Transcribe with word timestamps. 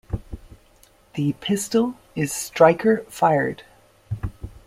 The 1.13 1.33
pistol 1.33 1.93
is 2.15 2.33
striker 2.33 3.03
fired. 3.07 3.61